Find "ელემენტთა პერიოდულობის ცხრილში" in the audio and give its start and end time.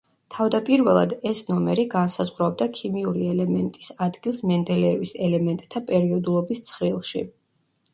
5.31-7.29